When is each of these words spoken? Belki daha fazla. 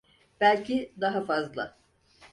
Belki 0.41 0.93
daha 1.01 1.25
fazla. 1.25 1.77